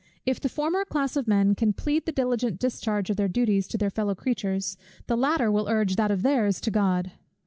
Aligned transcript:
If 0.25 0.39
the 0.41 0.49
former 0.49 0.83
class 0.83 1.15
of 1.15 1.27
men 1.27 1.53
can 1.53 1.73
plead 1.73 2.07
the 2.07 2.11
diligent 2.11 2.57
discharge 2.57 3.11
of 3.11 3.17
their 3.17 3.27
duties 3.27 3.67
to 3.67 3.77
their 3.77 3.91
fellow 3.91 4.15
creatures, 4.15 4.75
the 5.05 5.15
latter 5.15 5.51
will 5.51 5.69
urge 5.69 5.95
that 5.95 6.09
of 6.09 6.23
their's 6.23 6.59
to 6.61 6.71
God. 6.71 7.11